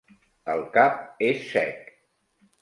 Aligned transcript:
El 0.53 0.63
cap 0.77 1.21
és 1.27 1.45
sec. 1.51 1.93